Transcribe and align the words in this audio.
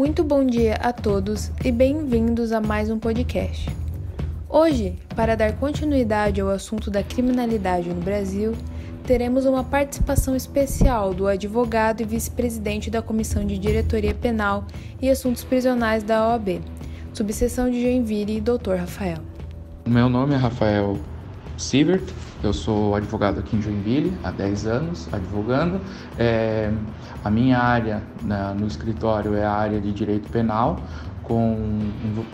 Muito 0.00 0.24
bom 0.24 0.46
dia 0.46 0.76
a 0.76 0.94
todos 0.94 1.52
e 1.62 1.70
bem-vindos 1.70 2.52
a 2.52 2.58
mais 2.58 2.88
um 2.88 2.98
podcast. 2.98 3.68
Hoje, 4.48 4.98
para 5.14 5.36
dar 5.36 5.52
continuidade 5.58 6.40
ao 6.40 6.48
assunto 6.48 6.90
da 6.90 7.02
criminalidade 7.02 7.90
no 7.90 8.00
Brasil, 8.00 8.56
teremos 9.06 9.44
uma 9.44 9.62
participação 9.62 10.34
especial 10.34 11.12
do 11.12 11.26
advogado 11.26 12.00
e 12.00 12.06
vice-presidente 12.06 12.88
da 12.88 13.02
Comissão 13.02 13.44
de 13.44 13.58
Diretoria 13.58 14.14
Penal 14.14 14.64
e 15.02 15.10
Assuntos 15.10 15.44
Prisionais 15.44 16.02
da 16.02 16.28
OAB, 16.28 16.62
subseção 17.12 17.70
de 17.70 17.82
Joinville, 17.82 18.40
Dr. 18.40 18.76
Rafael. 18.78 19.18
Meu 19.86 20.08
nome 20.08 20.32
é 20.32 20.38
Rafael 20.38 20.98
Siebert, 21.58 22.10
eu 22.42 22.52
sou 22.52 22.94
advogado 22.94 23.38
aqui 23.38 23.56
em 23.56 23.62
Joinville 23.62 24.12
há 24.24 24.30
10 24.30 24.66
anos, 24.66 25.08
advogando. 25.12 25.80
É, 26.18 26.72
a 27.22 27.30
minha 27.30 27.58
área 27.58 28.02
na, 28.22 28.54
no 28.54 28.66
escritório 28.66 29.34
é 29.34 29.44
a 29.44 29.52
área 29.52 29.80
de 29.80 29.92
direito 29.92 30.30
penal, 30.30 30.80
com 31.22 31.78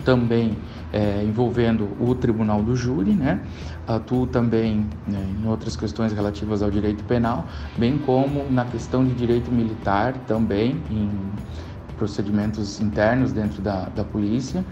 também 0.03 0.57
é, 0.91 1.23
envolvendo 1.23 1.89
o 1.99 2.15
Tribunal 2.15 2.63
do 2.63 2.75
Júri, 2.75 3.11
né? 3.11 3.41
Atuo 3.85 4.25
também 4.25 4.87
né, 5.05 5.23
em 5.39 5.47
outras 5.47 5.75
questões 5.75 6.11
relativas 6.13 6.63
ao 6.63 6.71
direito 6.71 7.03
penal, 7.03 7.45
bem 7.77 7.97
como 7.97 8.49
na 8.49 8.65
questão 8.65 9.05
de 9.05 9.13
direito 9.13 9.51
militar 9.51 10.13
também, 10.25 10.81
em 10.89 11.09
procedimentos 11.97 12.79
internos 12.79 13.31
dentro 13.31 13.61
da, 13.61 13.89
da 13.89 14.03
polícia. 14.03 14.63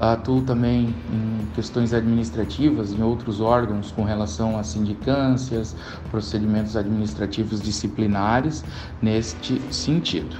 Atuo 0.00 0.42
também 0.42 0.94
em 1.12 1.46
questões 1.54 1.94
administrativas, 1.94 2.92
em 2.92 3.02
outros 3.02 3.40
órgãos 3.40 3.90
com 3.90 4.02
relação 4.02 4.58
a 4.58 4.64
sindicâncias, 4.64 5.74
procedimentos 6.10 6.76
administrativos 6.76 7.60
disciplinares, 7.60 8.64
neste 9.00 9.60
sentido. 9.70 10.36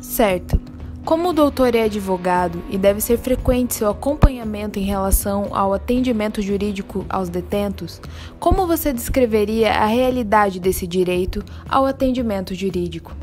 Certo. 0.00 0.60
Como 1.06 1.28
o 1.28 1.32
doutor 1.32 1.76
é 1.76 1.84
advogado 1.84 2.60
e 2.68 2.76
deve 2.76 3.00
ser 3.00 3.16
frequente 3.16 3.74
seu 3.74 3.88
acompanhamento 3.88 4.76
em 4.76 4.82
relação 4.82 5.54
ao 5.54 5.72
atendimento 5.72 6.42
jurídico 6.42 7.06
aos 7.08 7.28
detentos, 7.28 8.00
como 8.40 8.66
você 8.66 8.92
descreveria 8.92 9.72
a 9.72 9.86
realidade 9.86 10.58
desse 10.58 10.84
direito 10.84 11.44
ao 11.68 11.86
atendimento 11.86 12.56
jurídico? 12.56 13.14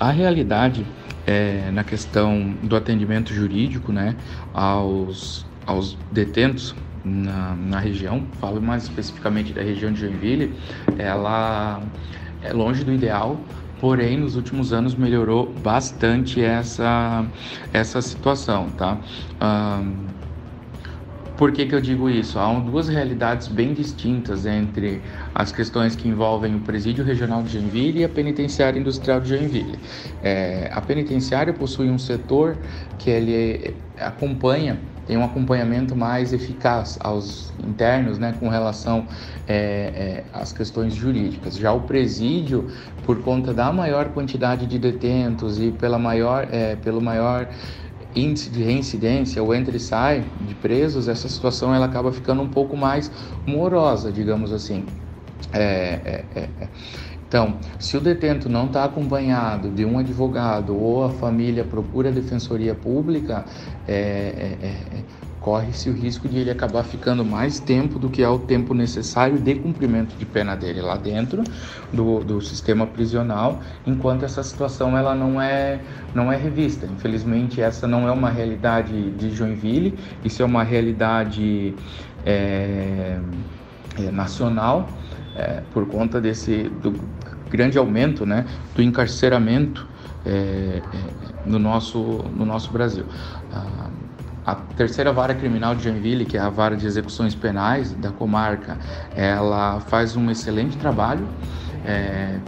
A 0.00 0.10
realidade 0.10 0.84
é, 1.28 1.70
na 1.70 1.84
questão 1.84 2.54
do 2.62 2.74
atendimento 2.74 3.34
jurídico 3.34 3.92
né, 3.92 4.16
aos, 4.54 5.44
aos 5.66 5.94
detentos 6.10 6.74
na, 7.04 7.54
na 7.54 7.78
região, 7.78 8.26
falo 8.40 8.62
mais 8.62 8.84
especificamente 8.84 9.52
da 9.52 9.60
região 9.60 9.92
de 9.92 10.00
Joinville, 10.00 10.54
ela 10.96 11.82
é 12.40 12.50
longe 12.50 12.82
do 12.82 12.94
ideal, 12.94 13.38
porém 13.78 14.16
nos 14.16 14.36
últimos 14.36 14.72
anos 14.72 14.94
melhorou 14.94 15.52
bastante 15.62 16.42
essa, 16.42 17.26
essa 17.74 18.00
situação, 18.00 18.70
tá? 18.70 18.96
Por 21.38 21.52
que, 21.52 21.66
que 21.66 21.74
eu 21.74 21.80
digo 21.80 22.10
isso? 22.10 22.36
Há 22.36 22.52
duas 22.58 22.88
realidades 22.88 23.46
bem 23.46 23.72
distintas 23.72 24.44
entre 24.44 25.00
as 25.32 25.52
questões 25.52 25.94
que 25.94 26.08
envolvem 26.08 26.56
o 26.56 26.60
Presídio 26.60 27.04
Regional 27.04 27.44
de 27.44 27.52
Joinville 27.52 28.00
e 28.00 28.04
a 28.04 28.08
Penitenciária 28.08 28.78
Industrial 28.78 29.20
de 29.20 29.28
Joinville. 29.28 29.78
É, 30.20 30.68
a 30.72 30.80
penitenciária 30.80 31.52
possui 31.52 31.88
um 31.88 31.98
setor 31.98 32.58
que 32.98 33.08
ele 33.08 33.76
acompanha 33.96 34.78
tem 35.08 35.16
um 35.16 35.24
acompanhamento 35.24 35.96
mais 35.96 36.34
eficaz 36.34 36.98
aos 37.00 37.50
internos, 37.66 38.18
né, 38.18 38.34
com 38.38 38.46
relação 38.50 39.06
é, 39.46 39.54
é, 39.54 40.24
às 40.34 40.52
questões 40.52 40.94
jurídicas. 40.94 41.56
Já 41.56 41.72
o 41.72 41.80
presídio, 41.80 42.70
por 43.04 43.22
conta 43.22 43.54
da 43.54 43.72
maior 43.72 44.10
quantidade 44.10 44.66
de 44.66 44.78
detentos 44.78 45.58
e 45.58 45.70
pela 45.70 45.98
maior, 45.98 46.46
é, 46.52 46.76
pelo 46.76 47.00
maior 47.00 47.48
índice 48.14 48.50
de 48.50 48.62
reincidência, 48.62 49.42
o 49.42 49.54
entra 49.54 49.76
e 49.76 49.80
sai 49.80 50.24
de 50.40 50.54
presos, 50.54 51.08
essa 51.08 51.28
situação 51.28 51.74
ela 51.74 51.86
acaba 51.86 52.12
ficando 52.12 52.42
um 52.42 52.48
pouco 52.48 52.76
mais 52.76 53.10
morosa, 53.46 54.10
digamos 54.10 54.52
assim. 54.52 54.84
É, 55.52 55.60
é, 56.04 56.24
é, 56.34 56.40
é. 56.60 56.68
Então, 57.26 57.58
se 57.78 57.96
o 57.96 58.00
detento 58.00 58.48
não 58.48 58.66
está 58.66 58.84
acompanhado 58.84 59.70
de 59.70 59.84
um 59.84 59.98
advogado 59.98 60.74
ou 60.74 61.04
a 61.04 61.10
família 61.10 61.62
procura 61.62 62.08
a 62.08 62.12
defensoria 62.12 62.74
pública, 62.74 63.44
é, 63.86 64.56
é 64.62 65.04
corre-se 65.40 65.88
o 65.88 65.92
risco 65.92 66.28
de 66.28 66.38
ele 66.38 66.50
acabar 66.50 66.82
ficando 66.82 67.24
mais 67.24 67.60
tempo 67.60 67.98
do 67.98 68.08
que 68.08 68.22
é 68.22 68.28
o 68.28 68.38
tempo 68.38 68.74
necessário 68.74 69.38
de 69.38 69.54
cumprimento 69.54 70.16
de 70.16 70.26
pena 70.26 70.54
dele 70.56 70.80
lá 70.80 70.96
dentro 70.96 71.42
do, 71.92 72.20
do 72.20 72.40
sistema 72.40 72.86
prisional, 72.86 73.60
enquanto 73.86 74.24
essa 74.24 74.42
situação 74.42 74.96
ela 74.96 75.14
não 75.14 75.40
é, 75.40 75.80
não 76.14 76.32
é 76.32 76.36
revista. 76.36 76.86
Infelizmente, 76.86 77.60
essa 77.60 77.86
não 77.86 78.08
é 78.08 78.12
uma 78.12 78.30
realidade 78.30 79.10
de 79.12 79.30
Joinville, 79.30 79.98
isso 80.24 80.42
é 80.42 80.44
uma 80.44 80.62
realidade 80.62 81.74
é, 82.26 83.18
é, 83.98 84.10
nacional, 84.10 84.88
é, 85.36 85.62
por 85.72 85.86
conta 85.86 86.20
desse 86.20 86.64
do 86.82 86.94
grande 87.48 87.78
aumento 87.78 88.26
né, 88.26 88.44
do 88.74 88.82
encarceramento 88.82 89.86
é, 90.26 90.30
é, 90.30 90.82
no, 91.46 91.58
nosso, 91.58 91.98
no 92.36 92.44
nosso 92.44 92.70
Brasil. 92.70 93.06
Ah, 93.52 93.88
a 94.48 94.54
terceira 94.54 95.12
vara 95.12 95.34
criminal 95.34 95.74
de 95.74 95.84
Joinville, 95.84 96.24
que 96.24 96.34
é 96.34 96.40
a 96.40 96.48
vara 96.48 96.74
de 96.74 96.86
execuções 96.86 97.34
penais 97.34 97.92
da 97.92 98.10
comarca, 98.10 98.78
ela 99.14 99.78
faz 99.80 100.16
um 100.16 100.30
excelente 100.30 100.78
trabalho, 100.78 101.28
é, 101.84 102.38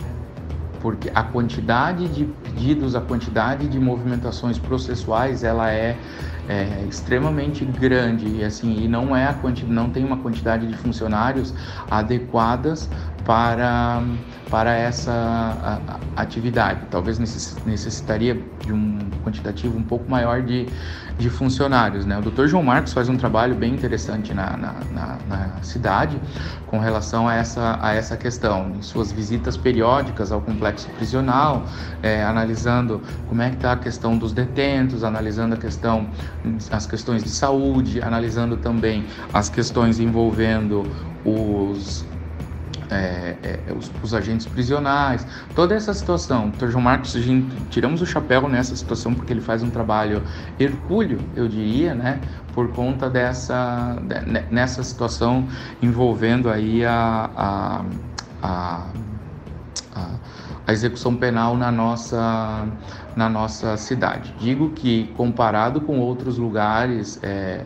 porque 0.81 1.11
a 1.15 1.23
quantidade 1.23 2.09
de 2.09 2.25
pedidos, 2.25 2.97
a 2.97 3.03
quantidade 3.03 3.69
de 3.69 3.79
movimentações 3.79 4.59
processuais, 4.59 5.45
ela 5.45 5.71
é, 5.71 5.95
é 6.51 6.85
extremamente 6.89 7.65
grande 7.65 8.27
e 8.27 8.45
assim 8.45 8.83
e 8.83 8.89
não 8.89 9.15
é 9.15 9.25
a 9.25 9.37
não 9.69 9.89
tem 9.89 10.05
uma 10.05 10.17
quantidade 10.17 10.67
de 10.67 10.77
funcionários 10.77 11.55
adequadas 11.89 12.89
para 13.25 14.03
para 14.51 14.75
essa 14.75 15.81
atividade. 16.17 16.81
Talvez 16.91 17.19
necessitaria 17.65 18.43
de 18.65 18.73
um 18.73 18.99
quantitativo 19.25 19.79
um 19.79 19.83
pouco 19.83 20.11
maior 20.11 20.43
de, 20.43 20.67
de 21.17 21.31
funcionários. 21.31 22.05
Né? 22.05 22.19
O 22.19 22.23
Dr. 22.23 22.47
João 22.47 22.65
Marcos 22.65 22.93
faz 22.93 23.09
um 23.09 23.17
trabalho 23.17 23.55
bem 23.55 23.73
interessante 23.73 24.35
na, 24.35 24.57
na, 24.57 24.75
na, 24.91 25.19
na 25.29 25.63
cidade 25.63 26.21
com 26.67 26.79
relação 26.79 27.29
a 27.29 27.35
essa, 27.35 27.79
a 27.81 27.95
essa 27.95 28.17
questão, 28.17 28.73
em 28.77 28.83
suas 28.83 29.13
visitas 29.13 29.57
periódicas 29.57 30.33
ao 30.33 30.41
complexo 30.41 30.89
prisional, 30.91 31.65
é, 32.03 32.23
analisando 32.25 33.01
como 33.29 33.43
é 33.43 33.51
que 33.51 33.57
está 33.57 33.73
a 33.73 33.77
questão 33.77 34.19
dos 34.19 34.33
detentos, 34.33 35.05
analisando 35.05 35.55
a 35.55 35.59
questão, 35.59 36.09
as 36.71 36.87
questões 36.87 37.23
de 37.23 37.31
saúde, 37.31 38.01
analisando 38.01 38.57
também 38.57 39.05
as 39.33 39.49
questões 39.49 40.01
envolvendo 40.01 40.85
os 41.25 42.05
é, 42.91 43.37
é, 43.45 43.73
os, 43.73 43.91
os, 44.03 44.13
agentes 44.13 44.47
prisionais, 44.47 45.25
toda 45.55 45.77
essa 45.77 45.95
situação. 45.95 46.51
Dr. 46.51 46.71
João 46.71 46.83
Marcos, 46.83 47.15
a 47.15 47.21
gente, 47.21 47.49
tiramos 47.71 48.03
o 48.03 48.07
chapéu 48.07 48.49
nessa 48.49 48.75
situação 48.75 49.15
porque 49.15 49.33
ele 49.33 49.41
faz 49.41 49.63
um 49.63 49.71
trabalho 49.71 50.23
hercúleo, 50.59 51.21
eu 51.37 51.47
diria, 51.47 51.95
né, 51.95 52.21
por 52.53 52.69
conta 52.73 53.09
dessa 53.09 53.97
nessa 54.51 54.83
situação 54.83 55.47
envolvendo 55.81 56.51
aí 56.51 56.85
a, 56.85 57.31
a, 57.37 57.85
a, 58.43 58.87
a 60.71 60.73
execução 60.73 61.17
penal 61.17 61.57
na 61.57 61.71
nossa 61.71 62.67
na 63.17 63.29
nossa 63.29 63.77
cidade. 63.77 64.33
Digo 64.39 64.71
que 64.71 65.09
comparado 65.17 65.81
com 65.81 65.99
outros 65.99 66.39
lugares, 66.39 67.19
é, 67.23 67.65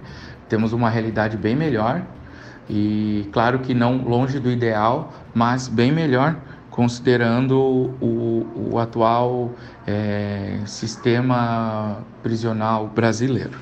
temos 0.48 0.72
uma 0.72 0.88
realidade 0.88 1.36
bem 1.36 1.54
melhor 1.54 2.02
e 2.68 3.28
claro 3.30 3.58
que 3.58 3.74
não 3.74 3.98
longe 3.98 4.40
do 4.40 4.50
ideal, 4.50 5.12
mas 5.34 5.68
bem 5.68 5.92
melhor 5.92 6.36
considerando 6.70 7.94
o, 8.00 8.70
o 8.72 8.78
atual 8.78 9.52
é, 9.86 10.60
sistema 10.66 11.98
prisional 12.22 12.88
brasileiro. 12.88 13.56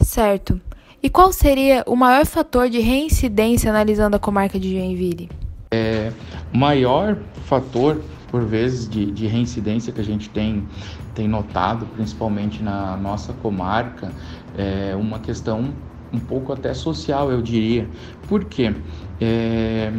Certo. 0.00 0.60
E 1.02 1.08
qual 1.08 1.32
seria 1.32 1.84
o 1.86 1.94
maior 1.94 2.26
fator 2.26 2.68
de 2.68 2.80
reincidência 2.80 3.70
analisando 3.70 4.16
a 4.16 4.18
comarca 4.18 4.58
de 4.58 4.76
Joinville? 4.76 5.30
É, 5.76 6.12
maior 6.50 7.18
fator, 7.44 8.02
por 8.30 8.44
vezes, 8.44 8.88
de, 8.88 9.10
de 9.12 9.26
reincidência 9.26 9.92
que 9.92 10.00
a 10.00 10.04
gente 10.04 10.30
tem, 10.30 10.66
tem 11.14 11.28
notado, 11.28 11.86
principalmente 11.86 12.62
na 12.62 12.96
nossa 12.96 13.34
comarca, 13.34 14.10
é 14.56 14.96
uma 14.96 15.18
questão 15.18 15.74
um 16.12 16.18
pouco 16.18 16.52
até 16.52 16.72
social, 16.72 17.30
eu 17.30 17.42
diria. 17.42 17.90
Por 18.26 18.44
quê? 18.44 18.74
É, 19.20 19.92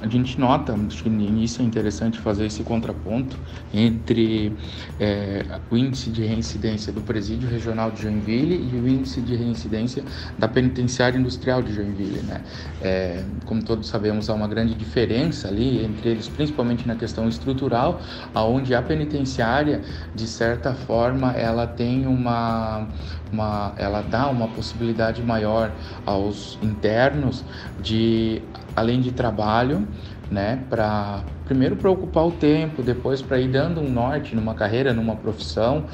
a 0.00 0.06
gente 0.06 0.38
nota, 0.38 0.74
acho 0.86 1.02
que 1.02 1.08
início 1.08 1.62
é 1.62 1.64
interessante 1.64 2.18
fazer 2.18 2.46
esse 2.46 2.62
contraponto 2.62 3.36
entre 3.74 4.52
é, 5.00 5.44
o 5.70 5.76
índice 5.76 6.10
de 6.10 6.24
reincidência 6.24 6.92
do 6.92 7.00
Presídio 7.00 7.48
Regional 7.48 7.90
de 7.90 8.02
Joinville 8.02 8.70
e 8.72 8.76
o 8.76 8.88
índice 8.88 9.20
de 9.20 9.34
reincidência 9.34 10.04
da 10.38 10.46
Penitenciária 10.46 11.18
Industrial 11.18 11.62
de 11.62 11.74
Joinville. 11.74 12.20
Né? 12.22 12.40
É, 12.80 13.24
como 13.44 13.62
todos 13.62 13.88
sabemos, 13.88 14.30
há 14.30 14.34
uma 14.34 14.46
grande 14.46 14.74
diferença 14.74 15.48
ali 15.48 15.84
entre 15.84 16.10
eles, 16.10 16.28
principalmente 16.28 16.86
na 16.86 16.94
questão 16.94 17.28
estrutural, 17.28 18.00
aonde 18.34 18.74
a 18.74 18.82
penitenciária, 18.82 19.82
de 20.14 20.26
certa 20.26 20.74
forma, 20.74 21.32
ela 21.32 21.66
tem 21.66 22.06
uma, 22.06 22.86
uma 23.32 23.72
ela 23.76 24.02
dá 24.02 24.28
uma 24.28 24.48
possibilidade 24.48 25.22
maior 25.22 25.72
aos 26.06 26.58
internos 26.62 27.44
de 27.82 28.42
além 28.74 29.00
de 29.00 29.12
trabalho, 29.12 29.86
né, 30.30 30.64
para 30.68 31.22
primeiro 31.44 31.76
para 31.76 31.90
ocupar 31.90 32.26
o 32.26 32.32
tempo, 32.32 32.82
depois 32.82 33.22
para 33.22 33.40
ir 33.40 33.48
dando 33.48 33.80
um 33.80 33.90
norte 33.90 34.36
numa 34.36 34.54
carreira, 34.54 34.92
numa 34.92 35.16
profissão. 35.16 35.86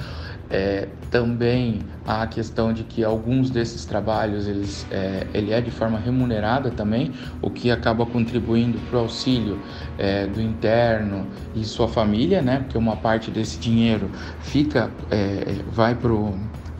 É, 0.51 0.89
também 1.11 1.81
a 2.07 2.27
questão 2.27 2.73
de 2.73 2.85
que 2.85 3.03
alguns 3.03 3.49
desses 3.49 3.85
trabalhos 3.85 4.47
eles, 4.47 4.87
é, 4.91 5.27
ele 5.33 5.53
é 5.53 5.61
de 5.61 5.71
forma 5.71 5.99
remunerada 5.99 6.71
também, 6.71 7.13
o 7.41 7.49
que 7.51 7.71
acaba 7.71 8.05
contribuindo 8.05 8.79
para 8.81 8.99
o 8.99 9.01
auxílio 9.03 9.59
é, 9.97 10.27
do 10.27 10.43
interno 10.43 11.27
e 11.55 11.65
sua 11.65 11.89
família, 11.89 12.43
né? 12.43 12.59
Porque 12.59 12.77
uma 12.77 12.97
parte 12.97 13.31
desse 13.31 13.59
dinheiro 13.59 14.11
fica, 14.41 14.91
é, 15.11 15.63
vai 15.67 15.95
para 15.95 16.13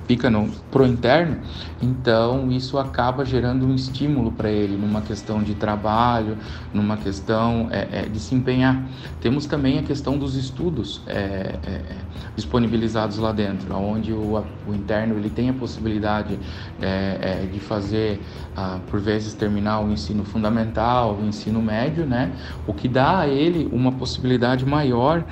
fica 0.07 0.31
no 0.31 0.49
pro 0.71 0.87
interno, 0.87 1.39
então 1.81 2.51
isso 2.51 2.79
acaba 2.79 3.25
gerando 3.25 3.67
um 3.67 3.75
estímulo 3.75 4.33
para 4.33 4.51
ele 4.51 4.77
numa 4.77 5.01
questão 5.01 5.43
de 5.43 5.55
trabalho, 5.55 6.37
numa 6.73 6.97
questão 6.97 7.69
é, 7.71 8.01
é, 8.01 8.03
de 8.03 8.19
se 8.19 8.35
empenhar. 8.35 8.83
Temos 9.21 9.47
também 9.47 9.79
a 9.79 9.83
questão 9.83 10.19
dos 10.19 10.37
estudos 10.37 11.03
é, 11.07 11.59
é 11.67 12.15
disponibilizados 12.37 13.19
lá 13.19 13.31
dentro, 13.33 13.75
onde 13.77 14.13
o, 14.13 14.45
o, 14.67 14.75
interno 14.75 15.17
ele 15.17 15.31
tem 15.31 15.49
a 15.51 15.53
possibilidade 15.53 16.39
é, 16.83 17.19
é, 17.21 17.47
de 17.47 17.61
fazer, 17.61 18.21
ah, 18.57 18.81
por 18.89 18.99
vezes, 18.99 19.35
terminar 19.35 19.81
o 19.81 19.93
ensino 19.93 20.25
fundamental, 20.25 21.17
o 21.21 21.25
ensino 21.27 21.63
médio, 21.63 22.05
né? 22.05 22.33
O 22.67 22.75
que 22.75 22.89
dá 22.89 23.21
a 23.21 23.29
ele 23.29 23.69
uma 23.73 23.93
possibilidade 23.93 24.67
maior 24.67 25.25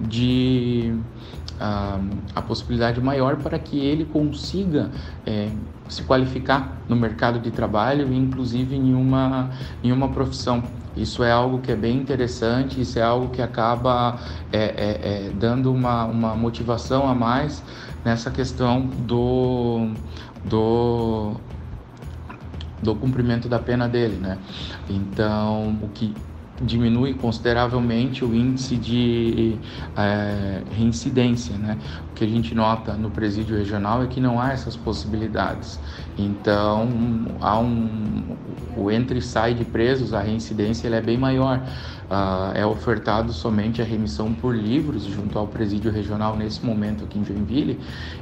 de 0.00 0.94
a, 1.60 2.00
a 2.34 2.42
possibilidade 2.42 3.00
maior 3.00 3.36
para 3.36 3.58
que 3.58 3.78
ele 3.78 4.06
consiga 4.06 4.90
é, 5.26 5.50
se 5.88 6.02
qualificar 6.04 6.80
no 6.88 6.96
mercado 6.96 7.38
de 7.38 7.50
trabalho 7.50 8.12
e 8.12 8.16
inclusive 8.16 8.74
em 8.74 8.94
uma, 8.94 9.50
em 9.82 9.92
uma 9.92 10.08
profissão. 10.08 10.62
Isso 10.96 11.22
é 11.22 11.30
algo 11.30 11.58
que 11.60 11.70
é 11.70 11.76
bem 11.76 11.96
interessante, 11.98 12.80
isso 12.80 12.98
é 12.98 13.02
algo 13.02 13.28
que 13.28 13.40
acaba 13.40 14.18
é, 14.52 14.58
é, 14.58 15.26
é, 15.26 15.30
dando 15.38 15.72
uma, 15.72 16.04
uma 16.04 16.34
motivação 16.34 17.08
a 17.08 17.14
mais 17.14 17.62
nessa 18.04 18.30
questão 18.30 18.86
do, 19.06 19.88
do, 20.44 21.34
do 22.82 22.94
cumprimento 22.96 23.48
da 23.48 23.58
pena 23.58 23.88
dele, 23.88 24.16
né? 24.16 24.38
Então, 24.88 25.78
o 25.80 25.88
que 25.88 26.12
diminui 26.60 27.14
consideravelmente 27.14 28.24
o 28.24 28.34
índice 28.34 28.76
de 28.76 29.56
é, 29.96 30.62
reincidência, 30.72 31.56
né? 31.56 31.78
O 32.10 32.14
que 32.14 32.24
a 32.24 32.28
gente 32.28 32.54
nota 32.54 32.94
no 32.94 33.10
presídio 33.10 33.56
regional 33.56 34.02
é 34.02 34.06
que 34.06 34.20
não 34.20 34.40
há 34.40 34.52
essas 34.52 34.76
possibilidades. 34.76 35.80
Então, 36.18 36.88
há 37.40 37.58
um 37.58 38.36
o 38.76 38.90
entre 38.90 39.18
e 39.18 39.22
sai 39.22 39.54
de 39.54 39.64
presos, 39.64 40.12
a 40.12 40.20
reincidência 40.20 40.88
é 40.88 41.00
bem 41.00 41.16
maior. 41.16 41.60
Uh, 42.10 42.50
é 42.56 42.66
ofertado 42.66 43.32
somente 43.32 43.80
a 43.80 43.84
remissão 43.84 44.34
por 44.34 44.52
livros 44.52 45.04
junto 45.04 45.38
ao 45.38 45.46
presídio 45.46 45.92
regional 45.92 46.36
nesse 46.36 46.66
momento 46.66 47.04
aqui 47.04 47.20
em 47.20 47.24
Joinville, 47.24 47.78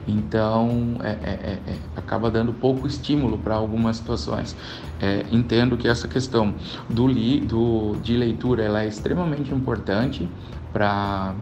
então 0.06 0.98
é, 1.02 1.08
é, 1.08 1.14
é, 1.22 1.58
é 1.66 1.74
acaba 1.96 2.30
dando 2.30 2.52
pouco 2.52 2.86
estímulo 2.86 3.38
para 3.38 3.54
algumas 3.54 3.96
situações. 3.96 4.54
É, 5.00 5.24
entendo 5.32 5.74
que 5.78 5.88
essa 5.88 6.06
questão 6.06 6.54
do, 6.86 7.06
li, 7.06 7.40
do 7.40 7.96
de 8.02 8.14
leitura 8.14 8.27
ela 8.60 8.82
é 8.82 8.88
extremamente 8.88 9.52
importante 9.54 10.28
para 10.72 11.34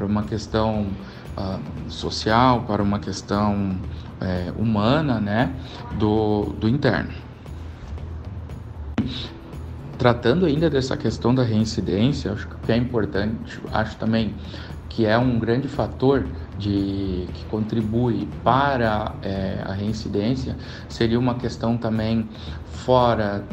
uma 0.00 0.24
questão 0.24 0.86
uh, 1.36 1.90
social, 1.90 2.62
para 2.62 2.82
uma 2.82 2.98
questão 2.98 3.76
é, 4.22 4.52
humana 4.56 5.20
né, 5.20 5.52
do, 5.98 6.54
do 6.58 6.68
interno. 6.68 7.12
Tratando 9.98 10.46
ainda 10.46 10.68
dessa 10.68 10.96
questão 10.96 11.34
da 11.34 11.42
reincidência, 11.42 12.32
acho 12.32 12.48
que 12.48 12.72
é 12.72 12.76
importante, 12.76 13.60
acho 13.72 13.96
também 13.96 14.34
que 14.88 15.06
é 15.06 15.16
um 15.16 15.38
grande 15.38 15.68
fator 15.68 16.26
de, 16.58 17.26
que 17.32 17.44
contribui 17.46 18.28
para 18.44 19.14
é, 19.22 19.62
a 19.64 19.72
reincidência, 19.72 20.56
seria 20.88 21.18
uma 21.18 21.34
questão 21.36 21.78
também 21.78 22.28
fora 22.66 23.44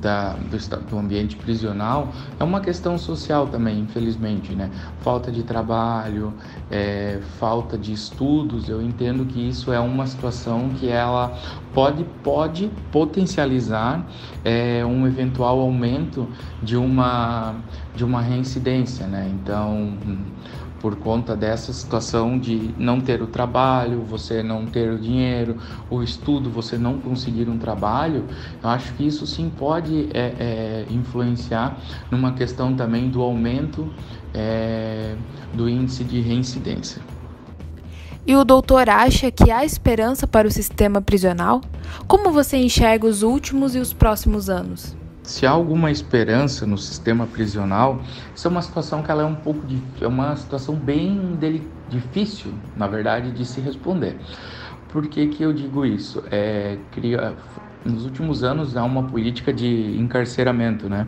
da, 0.00 0.34
do, 0.34 0.80
do, 0.90 0.98
ambiente 0.98 1.36
prisional 1.36 2.08
é 2.38 2.44
uma 2.44 2.60
questão 2.60 2.98
social 2.98 3.46
também, 3.46 3.80
infelizmente, 3.80 4.54
né? 4.54 4.70
Falta 5.00 5.30
de 5.30 5.42
trabalho, 5.42 6.32
é, 6.70 7.20
falta 7.38 7.78
de 7.78 7.92
estudos, 7.92 8.68
eu 8.68 8.82
entendo 8.82 9.24
que 9.24 9.48
isso 9.48 9.72
é 9.72 9.80
uma 9.80 10.06
situação 10.06 10.70
que 10.78 10.88
ela 10.88 11.36
pode, 11.72 12.04
pode 12.22 12.70
potencializar 12.90 14.06
é, 14.44 14.84
um 14.84 15.06
eventual 15.06 15.60
aumento 15.60 16.28
de 16.62 16.76
uma, 16.76 17.54
de 17.94 18.04
uma 18.04 18.20
reincidência, 18.20 19.06
né? 19.06 19.30
Então, 19.34 19.96
por 20.84 20.96
conta 20.96 21.34
dessa 21.34 21.72
situação 21.72 22.38
de 22.38 22.74
não 22.76 23.00
ter 23.00 23.22
o 23.22 23.26
trabalho, 23.26 24.02
você 24.02 24.42
não 24.42 24.66
ter 24.66 24.92
o 24.92 24.98
dinheiro, 24.98 25.56
o 25.88 26.02
estudo, 26.02 26.50
você 26.50 26.76
não 26.76 26.98
conseguir 26.98 27.48
um 27.48 27.56
trabalho, 27.56 28.26
eu 28.62 28.68
acho 28.68 28.92
que 28.92 29.06
isso 29.06 29.26
sim 29.26 29.48
pode 29.48 30.10
é, 30.12 30.34
é, 30.38 30.86
influenciar 30.90 31.78
numa 32.10 32.34
questão 32.34 32.76
também 32.76 33.08
do 33.08 33.22
aumento 33.22 33.90
é, 34.34 35.16
do 35.54 35.70
índice 35.70 36.04
de 36.04 36.20
reincidência. 36.20 37.00
E 38.26 38.36
o 38.36 38.44
doutor 38.44 38.90
acha 38.90 39.30
que 39.30 39.50
há 39.50 39.64
esperança 39.64 40.26
para 40.26 40.46
o 40.46 40.50
sistema 40.50 41.00
prisional? 41.00 41.62
Como 42.06 42.30
você 42.30 42.58
enxerga 42.58 43.06
os 43.06 43.22
últimos 43.22 43.74
e 43.74 43.78
os 43.78 43.94
próximos 43.94 44.50
anos? 44.50 44.94
Se 45.24 45.46
há 45.46 45.50
alguma 45.50 45.90
esperança 45.90 46.66
no 46.66 46.76
sistema 46.76 47.26
prisional, 47.26 48.00
isso 48.34 48.46
é 48.46 48.50
uma 48.50 48.60
situação 48.60 49.02
que 49.02 49.10
ela 49.10 49.22
é 49.22 49.24
um 49.24 49.34
pouco 49.34 49.66
de, 49.66 49.82
é 50.00 50.06
uma 50.06 50.36
situação 50.36 50.74
bem 50.74 51.34
dele, 51.36 51.66
difícil, 51.88 52.52
na 52.76 52.86
verdade, 52.86 53.32
de 53.32 53.44
se 53.44 53.58
responder. 53.60 54.18
Por 54.90 55.08
que, 55.08 55.26
que 55.28 55.42
eu 55.42 55.52
digo 55.52 55.84
isso? 55.86 56.22
É, 56.30 56.76
cria, 56.92 57.34
nos 57.86 58.04
últimos 58.04 58.44
anos 58.44 58.76
há 58.76 58.84
uma 58.84 59.02
política 59.04 59.50
de 59.50 59.98
encarceramento, 59.98 60.90
né, 60.90 61.06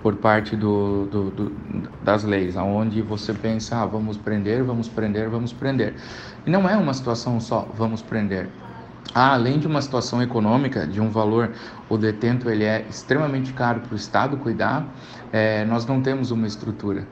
por 0.00 0.14
parte 0.14 0.54
do, 0.54 1.06
do, 1.06 1.30
do, 1.30 1.52
das 2.04 2.22
leis, 2.22 2.56
aonde 2.56 3.02
você 3.02 3.34
pensa, 3.34 3.82
ah, 3.82 3.86
vamos 3.86 4.16
prender, 4.16 4.62
vamos 4.62 4.88
prender, 4.88 5.28
vamos 5.28 5.52
prender. 5.52 5.96
E 6.46 6.50
não 6.50 6.68
é 6.68 6.76
uma 6.76 6.94
situação 6.94 7.40
só, 7.40 7.68
vamos 7.74 8.00
prender 8.00 8.48
ah, 9.18 9.32
além 9.32 9.58
de 9.58 9.66
uma 9.66 9.80
situação 9.80 10.22
econômica, 10.22 10.86
de 10.86 11.00
um 11.00 11.08
valor, 11.08 11.50
o 11.88 11.96
detento 11.96 12.50
ele 12.50 12.64
é 12.64 12.84
extremamente 12.86 13.50
caro 13.54 13.80
para 13.80 13.94
o 13.94 13.96
Estado 13.96 14.36
cuidar, 14.36 14.86
é, 15.32 15.64
nós 15.64 15.86
não 15.86 16.02
temos 16.02 16.30
uma 16.30 16.46
estrutura 16.46 17.08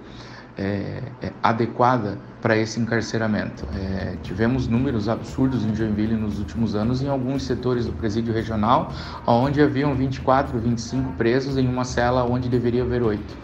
é, 0.58 1.00
é, 1.22 1.32
adequada 1.42 2.18
para 2.42 2.58
esse 2.58 2.78
encarceramento. 2.78 3.66
É, 3.74 4.16
tivemos 4.22 4.68
números 4.68 5.08
absurdos 5.08 5.64
em 5.64 5.74
Joinville 5.74 6.14
nos 6.14 6.38
últimos 6.38 6.74
anos 6.74 7.00
em 7.00 7.08
alguns 7.08 7.44
setores 7.44 7.86
do 7.86 7.92
presídio 7.94 8.34
regional, 8.34 8.92
onde 9.26 9.62
haviam 9.62 9.94
24, 9.94 10.58
25 10.58 11.10
presos 11.14 11.56
em 11.56 11.66
uma 11.66 11.86
cela 11.86 12.22
onde 12.22 12.50
deveria 12.50 12.82
haver 12.82 13.02
oito. 13.02 13.34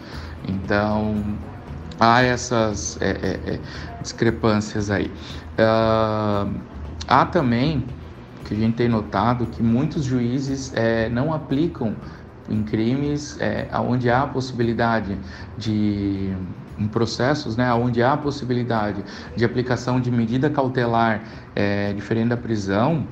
Então, 0.47 1.15
há 1.99 2.21
essas 2.21 3.01
é, 3.01 3.09
é, 3.09 3.59
discrepâncias 4.03 4.91
aí. 4.91 5.11
Uh, 5.57 6.61
há 7.07 7.25
também 7.25 7.83
que 8.45 8.53
a 8.53 8.57
gente 8.57 8.75
tem 8.75 8.87
notado 8.87 9.45
que 9.47 9.61
muitos 9.63 10.03
juízes 10.03 10.73
é, 10.75 11.09
não 11.09 11.33
aplicam 11.33 11.95
em 12.49 12.63
crimes 12.63 13.39
é, 13.39 13.67
onde 13.79 14.09
há 14.09 14.23
a 14.23 14.27
possibilidade 14.27 15.17
de 15.57 16.33
em 16.77 16.87
processos 16.87 17.55
né, 17.55 17.71
onde 17.73 18.01
há 18.01 18.13
a 18.13 18.17
possibilidade 18.17 19.03
de 19.35 19.45
aplicação 19.45 19.99
de 20.01 20.09
medida 20.09 20.49
cautelar 20.49 21.21
é, 21.55 21.93
diferente 21.93 22.29
da 22.29 22.37
prisão, 22.37 23.05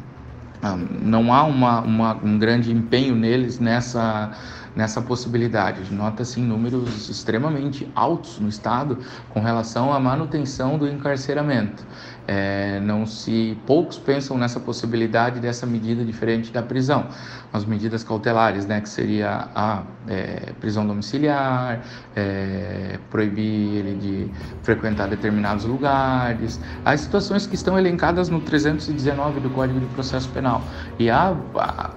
ah, 0.61 0.75
não 0.75 1.33
há 1.33 1.43
uma, 1.43 1.81
uma, 1.81 2.13
um 2.15 2.37
grande 2.37 2.71
empenho 2.71 3.15
neles 3.15 3.59
nessa, 3.59 4.31
nessa 4.75 5.01
possibilidade. 5.01 5.93
Nota-se 5.93 6.39
números 6.41 7.09
extremamente 7.09 7.89
altos 7.95 8.39
no 8.39 8.49
estado 8.49 8.97
com 9.29 9.39
relação 9.39 9.93
à 9.93 9.99
manutenção 9.99 10.77
do 10.77 10.87
encarceramento. 10.87 11.85
É, 12.31 12.79
não 12.81 13.07
se 13.07 13.57
poucos 13.65 13.97
pensam 13.97 14.37
nessa 14.37 14.59
possibilidade 14.59 15.39
dessa 15.39 15.65
medida 15.65 16.05
diferente 16.05 16.51
da 16.51 16.61
prisão, 16.61 17.07
as 17.51 17.65
medidas 17.65 18.03
cautelares, 18.03 18.67
né, 18.67 18.79
que 18.81 18.87
seria 18.87 19.49
a 19.55 19.81
é, 20.07 20.53
prisão 20.59 20.85
domiciliar, 20.85 21.81
é, 22.15 22.99
proibir 23.09 23.77
ele 23.77 23.95
de 23.95 24.31
frequentar 24.61 25.07
determinados 25.07 25.65
lugares, 25.65 26.61
as 26.85 27.01
situações 27.01 27.47
que 27.47 27.55
estão 27.55 27.79
elencadas 27.79 28.29
no 28.29 28.41
319 28.41 29.39
do 29.39 29.49
Código 29.49 29.79
de 29.79 29.87
Processo 29.87 30.29
Penal. 30.29 30.61
E 30.99 31.09
há, 31.09 31.35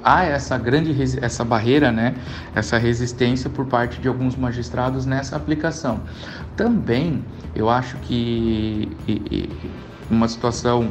há 0.02 0.24
essa 0.24 0.56
grande 0.56 0.96
essa 1.20 1.44
barreira, 1.44 1.92
né, 1.92 2.14
essa 2.54 2.78
resistência 2.78 3.50
por 3.50 3.66
parte 3.66 4.00
de 4.00 4.08
alguns 4.08 4.34
magistrados 4.34 5.04
nessa 5.04 5.36
aplicação. 5.36 6.00
Também 6.56 7.22
eu 7.54 7.68
acho 7.68 7.98
que 7.98 8.90
e, 9.06 9.12
e, 9.30 9.91
uma 10.10 10.28
situação 10.28 10.90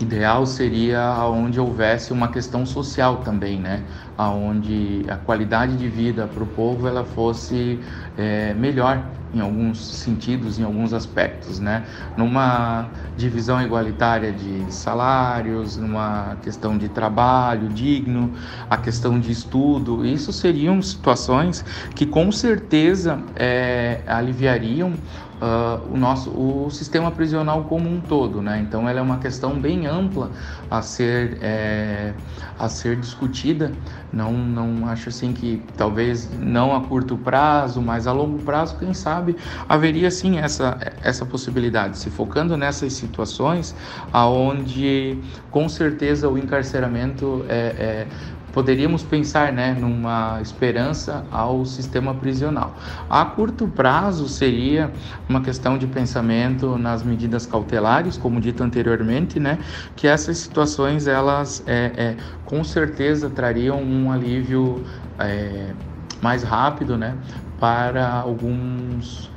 ideal 0.00 0.44
seria 0.46 1.24
onde 1.28 1.60
houvesse 1.60 2.12
uma 2.12 2.28
questão 2.28 2.66
social 2.66 3.18
também, 3.18 3.58
né? 3.58 3.82
Onde 4.18 5.04
a 5.08 5.16
qualidade 5.16 5.76
de 5.76 5.88
vida 5.88 6.28
para 6.32 6.42
o 6.42 6.46
povo 6.46 6.86
ela 6.86 7.04
fosse 7.04 7.78
é, 8.16 8.54
melhor 8.54 9.02
em 9.32 9.40
alguns 9.40 9.84
sentidos, 9.84 10.60
em 10.60 10.62
alguns 10.62 10.92
aspectos, 10.92 11.58
né? 11.58 11.84
Numa 12.16 12.88
divisão 13.16 13.60
igualitária 13.60 14.32
de 14.32 14.72
salários, 14.72 15.76
numa 15.76 16.36
questão 16.42 16.78
de 16.78 16.88
trabalho 16.88 17.68
digno, 17.68 18.32
a 18.70 18.76
questão 18.76 19.18
de 19.18 19.32
estudo, 19.32 20.06
isso 20.06 20.32
seriam 20.32 20.80
situações 20.80 21.64
que 21.94 22.06
com 22.06 22.30
certeza 22.30 23.18
é, 23.34 24.00
aliviariam 24.06 24.92
uh, 25.40 25.92
o 25.92 25.96
nosso 25.96 26.30
o 26.30 26.70
sistema 26.70 27.10
prisional 27.10 27.64
como 27.64 27.88
um 27.88 28.00
todo, 28.00 28.40
né? 28.42 28.60
Então 28.60 28.88
ela 28.88 28.98
é 28.98 29.02
uma 29.02 29.18
questão 29.18 29.58
bem 29.60 29.86
ampla 29.86 30.30
a 30.70 30.82
ser 30.82 31.38
é, 31.40 32.14
a 32.58 32.68
ser 32.68 32.96
discutida. 32.96 33.72
Não 34.12 34.32
não 34.32 34.86
acho 34.88 35.08
assim 35.08 35.32
que 35.32 35.64
talvez 35.76 36.30
não 36.38 36.74
a 36.74 36.80
curto 36.82 37.16
prazo, 37.16 37.80
mas 37.82 38.06
a 38.06 38.12
longo 38.12 38.38
prazo, 38.40 38.78
quem 38.78 38.94
sabe 38.94 39.36
haveria 39.68 40.10
sim 40.10 40.38
essa 40.38 40.78
essa 41.02 41.24
possibilidade, 41.26 41.98
se 41.98 42.10
focando 42.10 42.56
nessas 42.56 42.92
situações 42.92 43.74
aonde 44.12 45.22
com 45.50 45.68
certeza 45.68 46.28
o 46.28 46.38
encarceramento 46.38 47.44
é, 47.48 47.54
é 47.56 48.08
poderíamos 48.54 49.02
pensar 49.02 49.52
né, 49.52 49.76
numa 49.78 50.40
esperança 50.40 51.26
ao 51.32 51.66
sistema 51.66 52.14
prisional. 52.14 52.72
A 53.10 53.24
curto 53.24 53.66
prazo 53.66 54.28
seria 54.28 54.92
uma 55.28 55.40
questão 55.40 55.76
de 55.76 55.88
pensamento 55.88 56.78
nas 56.78 57.02
medidas 57.02 57.46
cautelares, 57.46 58.16
como 58.16 58.40
dito 58.40 58.62
anteriormente, 58.62 59.40
né, 59.40 59.58
que 59.96 60.06
essas 60.06 60.38
situações 60.38 61.08
elas 61.08 61.64
é, 61.66 61.92
é, 61.96 62.16
com 62.44 62.62
certeza 62.62 63.28
trariam 63.28 63.82
um 63.82 64.12
alívio 64.12 64.84
é, 65.18 65.74
mais 66.22 66.44
rápido 66.44 66.96
né, 66.96 67.18
para 67.58 68.08
alguns 68.08 69.34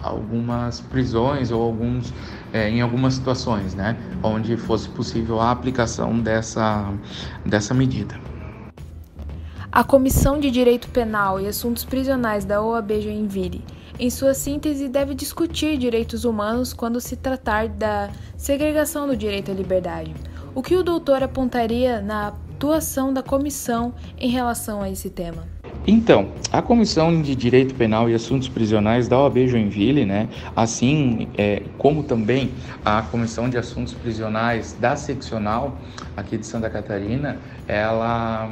algumas 0.00 0.80
prisões 0.80 1.50
ou 1.50 1.60
alguns 1.60 2.14
é, 2.52 2.70
em 2.70 2.80
algumas 2.80 3.14
situações, 3.14 3.74
né, 3.74 3.96
onde 4.22 4.56
fosse 4.56 4.88
possível 4.88 5.40
a 5.40 5.50
aplicação 5.50 6.18
dessa, 6.20 6.92
dessa 7.44 7.74
medida. 7.74 8.16
A 9.78 9.84
Comissão 9.84 10.40
de 10.40 10.50
Direito 10.50 10.88
Penal 10.88 11.40
e 11.40 11.46
Assuntos 11.46 11.84
Prisionais 11.84 12.44
da 12.44 12.60
OAB 12.60 13.00
Joinville, 13.00 13.64
em 13.96 14.10
sua 14.10 14.34
síntese, 14.34 14.88
deve 14.88 15.14
discutir 15.14 15.78
direitos 15.78 16.24
humanos 16.24 16.72
quando 16.72 17.00
se 17.00 17.14
tratar 17.14 17.68
da 17.68 18.10
segregação 18.36 19.06
do 19.06 19.16
direito 19.16 19.52
à 19.52 19.54
liberdade. 19.54 20.12
O 20.52 20.64
que 20.64 20.74
o 20.74 20.82
doutor 20.82 21.22
apontaria 21.22 22.00
na 22.00 22.26
atuação 22.26 23.14
da 23.14 23.22
comissão 23.22 23.94
em 24.18 24.28
relação 24.28 24.82
a 24.82 24.90
esse 24.90 25.10
tema? 25.10 25.46
Então, 25.86 26.28
a 26.52 26.60
Comissão 26.60 27.22
de 27.22 27.34
Direito 27.34 27.74
Penal 27.74 28.10
e 28.10 28.14
Assuntos 28.14 28.48
Prisionais 28.48 29.08
da 29.08 29.18
OAB 29.18 29.46
Joinville, 29.46 30.04
né, 30.04 30.28
assim 30.54 31.28
é, 31.36 31.62
como 31.78 32.02
também 32.02 32.50
a 32.84 33.02
Comissão 33.02 33.48
de 33.48 33.56
Assuntos 33.56 33.94
Prisionais 33.94 34.76
da 34.78 34.96
Seccional 34.96 35.78
aqui 36.16 36.36
de 36.36 36.46
Santa 36.46 36.68
Catarina, 36.68 37.38
ela, 37.66 38.50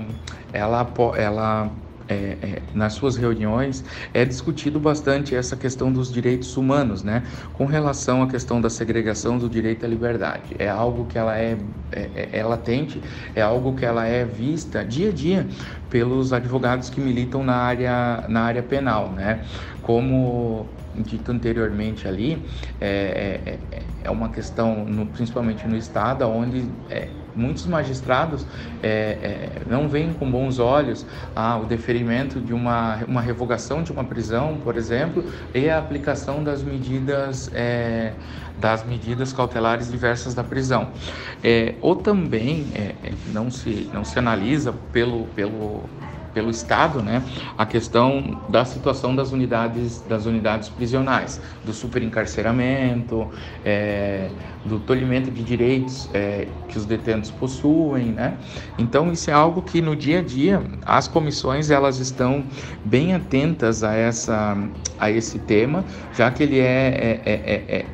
ela, 0.52 0.86
ela 1.16 1.70
é, 2.08 2.14
é, 2.14 2.62
nas 2.74 2.94
suas 2.94 3.16
reuniões 3.16 3.84
é 4.14 4.24
discutido 4.24 4.78
bastante 4.78 5.34
essa 5.34 5.56
questão 5.56 5.92
dos 5.92 6.12
direitos 6.12 6.56
humanos, 6.56 7.02
né? 7.02 7.22
Com 7.52 7.66
relação 7.66 8.22
à 8.22 8.26
questão 8.26 8.60
da 8.60 8.70
segregação 8.70 9.38
do 9.38 9.48
direito 9.48 9.84
à 9.84 9.88
liberdade, 9.88 10.54
é 10.58 10.68
algo 10.68 11.06
que 11.06 11.18
ela 11.18 11.38
é, 11.38 11.56
é, 11.92 12.10
é, 12.14 12.38
é 12.38 12.44
latente, 12.44 13.02
é 13.34 13.42
algo 13.42 13.74
que 13.74 13.84
ela 13.84 14.06
é 14.06 14.24
vista 14.24 14.84
dia 14.84 15.08
a 15.08 15.12
dia 15.12 15.46
pelos 15.90 16.32
advogados 16.32 16.90
que 16.90 17.00
militam 17.00 17.42
na 17.42 17.56
área 17.56 18.24
na 18.28 18.42
área 18.42 18.62
penal, 18.62 19.10
né? 19.12 19.44
Como 19.82 20.68
dito 20.94 21.30
anteriormente 21.30 22.08
ali, 22.08 22.42
é, 22.80 23.60
é, 23.70 23.76
é, 23.76 23.82
é 24.04 24.10
uma 24.10 24.30
questão, 24.30 24.84
no, 24.84 25.06
principalmente 25.06 25.66
no 25.66 25.76
estado, 25.76 26.26
onde 26.26 26.68
é, 26.88 27.08
muitos 27.36 27.66
magistrados 27.66 28.46
é, 28.82 28.88
é, 28.88 29.62
não 29.68 29.88
veem 29.88 30.12
com 30.12 30.30
bons 30.30 30.58
olhos 30.58 31.06
ah, 31.34 31.58
o 31.58 31.66
deferimento 31.66 32.40
de 32.40 32.52
uma, 32.52 32.96
uma 33.06 33.20
revogação 33.20 33.82
de 33.82 33.92
uma 33.92 34.04
prisão, 34.04 34.58
por 34.64 34.76
exemplo, 34.76 35.24
e 35.54 35.68
a 35.68 35.78
aplicação 35.78 36.42
das 36.42 36.62
medidas 36.62 37.50
é, 37.54 38.12
das 38.58 38.84
medidas 38.84 39.34
cautelares 39.34 39.90
diversas 39.90 40.34
da 40.34 40.42
prisão. 40.42 40.88
É, 41.44 41.74
ou 41.82 41.94
também 41.94 42.66
é, 42.74 42.94
não 43.32 43.50
se 43.50 43.90
não 43.92 44.04
se 44.04 44.18
analisa 44.18 44.72
pelo 44.92 45.26
pelo 45.26 45.84
pelo 46.36 46.50
Estado, 46.50 47.02
né, 47.02 47.22
a 47.56 47.64
questão 47.64 48.38
da 48.46 48.62
situação 48.62 49.16
das 49.16 49.32
unidades 49.32 50.02
das 50.06 50.26
unidades 50.26 50.68
prisionais, 50.68 51.40
do 51.64 51.72
superencarceramento, 51.72 53.26
é, 53.64 54.28
do 54.62 54.78
tolhimento 54.78 55.30
de 55.30 55.42
direitos 55.42 56.10
é, 56.12 56.46
que 56.68 56.76
os 56.76 56.84
detentos 56.84 57.30
possuem, 57.30 58.08
né? 58.08 58.36
Então 58.78 59.10
isso 59.10 59.30
é 59.30 59.32
algo 59.32 59.62
que 59.62 59.80
no 59.80 59.96
dia 59.96 60.18
a 60.18 60.22
dia 60.22 60.62
as 60.84 61.08
comissões 61.08 61.70
elas 61.70 62.00
estão 62.00 62.44
bem 62.84 63.14
atentas 63.14 63.82
a 63.82 63.94
essa 63.94 64.58
a 64.98 65.10
esse 65.10 65.38
tema, 65.38 65.86
já 66.12 66.30
que 66.30 66.42
ele 66.42 66.58
é, 66.58 67.22
é, 67.24 67.86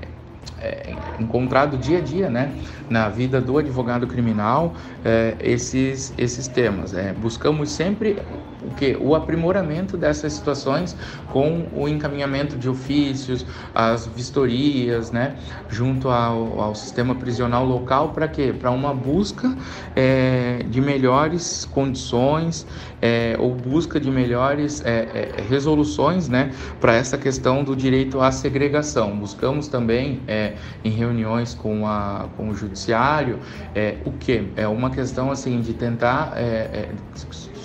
é, 0.62 1.00
encontrado 1.18 1.76
dia 1.78 1.98
a 1.98 2.00
dia, 2.00 2.30
né, 2.30 2.56
na 2.88 3.08
vida 3.08 3.40
do 3.40 3.58
advogado 3.58 4.06
criminal, 4.06 4.76
é, 5.04 5.36
esses, 5.40 6.14
esses 6.18 6.48
temas. 6.48 6.94
É, 6.94 7.12
buscamos 7.12 7.72
sempre 7.72 8.16
o 8.64 8.74
que? 8.74 8.96
O 9.00 9.14
aprimoramento 9.14 9.96
dessas 9.96 10.32
situações 10.32 10.96
com 11.30 11.66
o 11.74 11.88
encaminhamento 11.88 12.56
de 12.56 12.68
ofícios, 12.68 13.44
as 13.74 14.06
vistorias, 14.06 15.10
né, 15.10 15.36
junto 15.68 16.08
ao, 16.08 16.60
ao 16.60 16.74
sistema 16.74 17.14
prisional 17.14 17.64
local, 17.64 18.10
para 18.10 18.28
quê? 18.28 18.54
Para 18.58 18.70
uma 18.70 18.94
busca 18.94 19.56
é, 19.96 20.64
de 20.68 20.80
melhores 20.80 21.64
condições 21.64 22.66
é, 23.00 23.36
ou 23.38 23.54
busca 23.54 23.98
de 23.98 24.10
melhores 24.10 24.84
é, 24.84 25.32
é 25.38 25.42
resoluções, 25.42 26.28
né, 26.28 26.52
para 26.80 26.94
essa 26.94 27.18
questão 27.18 27.64
do 27.64 27.74
direito 27.74 28.20
à 28.20 28.30
segregação. 28.30 29.16
Buscamos 29.16 29.68
também 29.68 30.20
é, 30.26 30.54
em 30.84 30.90
reuniões 30.90 31.54
com, 31.54 31.86
a, 31.86 32.28
com 32.36 32.50
o 32.50 32.54
judiciário, 32.54 33.38
é, 33.74 33.96
o 34.04 34.12
que? 34.12 34.48
É 34.56 34.68
uma 34.68 34.90
questão 34.90 35.30
assim 35.30 35.60
de 35.60 35.74
tentar 35.74 36.34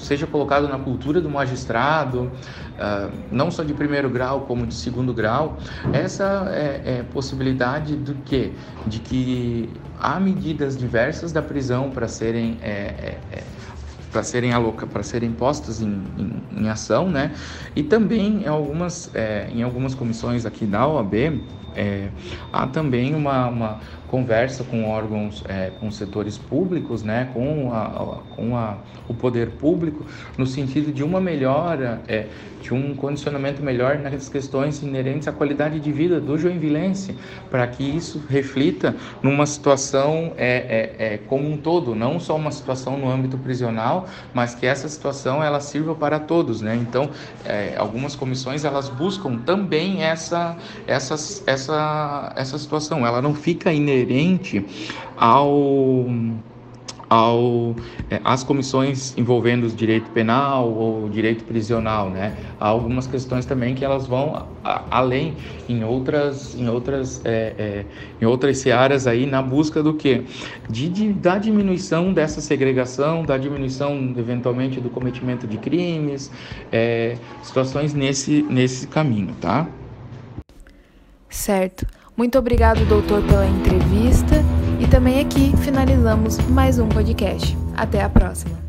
seja 0.07 0.25
colocado 0.25 0.67
na 0.67 0.79
cultura 0.79 1.19
do 1.19 1.29
magistrado, 1.29 2.23
uh, 2.23 3.11
não 3.31 3.51
só 3.51 3.63
de 3.63 3.73
primeiro 3.73 4.09
grau 4.09 4.41
como 4.41 4.65
de 4.65 4.73
segundo 4.73 5.13
grau, 5.13 5.57
essa 5.91 6.47
é, 6.49 6.99
é 6.99 7.03
possibilidade 7.03 7.95
do 7.95 8.15
que? 8.15 8.53
De 8.85 8.99
que 8.99 9.69
há 9.99 10.19
medidas 10.19 10.77
diversas 10.77 11.31
da 11.31 11.41
prisão 11.41 11.91
para 11.91 12.07
serem 12.07 12.57
é, 12.61 12.71
é, 12.71 13.19
é 13.31 13.43
para 14.11 14.23
serem 14.23 14.53
aloca, 14.53 14.87
para 14.87 15.03
serem 15.03 15.31
postas 15.31 15.81
em, 15.81 16.01
em, 16.17 16.61
em, 16.61 16.69
ação, 16.69 17.09
né? 17.09 17.33
E 17.75 17.83
também 17.83 18.43
em 18.43 18.47
algumas, 18.47 19.11
é, 19.13 19.49
em 19.51 19.61
algumas 19.61 19.93
comissões 19.93 20.45
aqui 20.45 20.65
da 20.65 20.87
OAB 20.87 21.13
É, 21.77 22.09
há 22.51 22.65
também 22.65 23.13
uma, 23.13 23.47
uma 23.47 23.79
conversa 24.07 24.63
com 24.63 24.89
órgãos, 24.89 25.43
é, 25.47 25.71
com 25.79 25.91
setores 25.91 26.37
públicos, 26.37 27.03
né, 27.03 27.29
com, 27.33 27.71
a, 27.71 28.21
com 28.35 28.57
a, 28.57 28.77
o 29.07 29.13
poder 29.13 29.51
público, 29.51 30.05
no 30.37 30.45
sentido 30.45 30.91
de 30.91 31.03
uma 31.03 31.21
melhora, 31.21 32.01
é, 32.07 32.27
de 32.61 32.73
um 32.73 32.95
condicionamento 32.95 33.61
melhor 33.61 33.97
nas 33.99 34.27
questões 34.27 34.81
inerentes 34.81 35.27
à 35.27 35.31
qualidade 35.31 35.79
de 35.79 35.91
vida 35.91 36.19
do 36.19 36.37
joinvilense, 36.37 37.15
para 37.49 37.65
que 37.67 37.83
isso 37.83 38.23
reflita 38.29 38.95
numa 39.21 39.45
situação 39.45 40.33
é, 40.37 40.95
é, 40.99 41.13
é, 41.13 41.17
como 41.17 41.49
um 41.49 41.57
todo, 41.57 41.95
não 41.95 42.19
só 42.19 42.35
uma 42.35 42.51
situação 42.51 42.97
no 42.97 43.09
âmbito 43.09 43.37
prisional, 43.37 44.07
mas 44.33 44.55
que 44.55 44.65
essa 44.65 44.87
situação 44.89 45.43
ela 45.43 45.59
sirva 45.59 45.95
para 45.95 46.19
todos, 46.19 46.61
né? 46.61 46.75
Então, 46.75 47.09
é, 47.45 47.75
algumas 47.77 48.15
comissões 48.15 48.65
elas 48.65 48.89
buscam 48.89 49.37
também 49.37 50.03
essa, 50.03 50.57
essa, 50.85 51.15
essa, 51.67 52.33
essa 52.35 52.57
situação, 52.57 53.05
ela 53.05 53.21
não 53.21 53.33
fica 53.33 53.73
inerente 53.73 54.65
ao 55.17 56.05
ao, 57.09 57.73
é, 58.09 58.19
às 58.21 58.43
comissões 58.43 59.17
envolvendo 59.17 59.65
o 59.65 59.69
direito 59.69 60.11
penal 60.11 60.69
ou 60.69 61.07
direito 61.07 61.45
prisional, 61.45 62.09
né? 62.09 62.35
Há 62.59 62.67
algumas 62.67 63.07
questões 63.07 63.45
também 63.45 63.73
que 63.73 63.85
elas 63.85 64.05
vão 64.05 64.45
a, 64.61 64.83
além 64.91 65.33
em 65.69 65.85
outras, 65.85 66.53
em 66.59 66.67
outras, 66.67 67.21
é, 67.23 67.53
é, 67.57 67.85
em 68.21 68.25
outras 68.25 68.57
searas 68.57 69.07
aí 69.07 69.25
na 69.25 69.41
busca 69.41 69.81
do 69.81 69.93
que? 69.93 70.25
De, 70.69 70.89
de, 70.89 71.13
da 71.13 71.37
diminuição 71.37 72.11
dessa 72.11 72.41
segregação, 72.41 73.23
da 73.23 73.37
diminuição 73.37 74.13
eventualmente 74.17 74.81
do 74.81 74.89
cometimento 74.89 75.47
de 75.47 75.57
crimes, 75.57 76.29
é, 76.73 77.15
situações 77.41 77.93
nesse, 77.93 78.45
nesse 78.49 78.85
caminho, 78.85 79.33
tá? 79.39 79.65
Certo. 81.37 81.85
Muito 82.17 82.37
obrigado, 82.39 82.83
doutor, 82.87 83.21
pela 83.21 83.45
entrevista. 83.45 84.35
E 84.79 84.87
também 84.87 85.19
aqui 85.19 85.55
finalizamos 85.57 86.39
mais 86.49 86.79
um 86.79 86.89
podcast. 86.89 87.55
Até 87.75 88.01
a 88.01 88.09
próxima! 88.09 88.57